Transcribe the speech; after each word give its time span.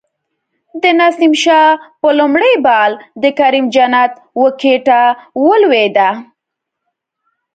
د 0.81 0.83
نسیم 0.99 1.33
شاه 1.43 1.69
په 2.01 2.09
لومړی 2.19 2.53
بال 2.65 2.91
د 3.21 3.23
کریم 3.39 3.65
جنت 3.75 4.13
وکټه 4.41 5.01
ولویده 5.45 6.09